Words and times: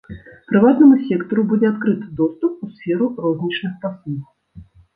Прыватнаму 0.51 0.95
сектару 1.09 1.41
будзе 1.51 1.67
адкрыты 1.73 2.09
доступ 2.23 2.65
у 2.67 2.73
сферу 2.77 3.13
рознічных 3.29 3.73
паслуг. 3.87 4.21